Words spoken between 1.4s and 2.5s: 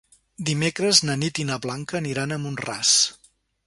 i na Blanca aniran a